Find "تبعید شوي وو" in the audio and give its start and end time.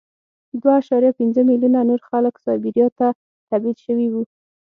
3.49-4.21